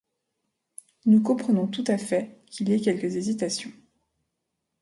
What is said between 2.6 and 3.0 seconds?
y ait